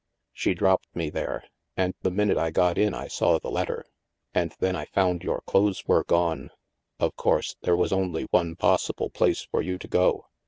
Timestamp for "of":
6.99-7.15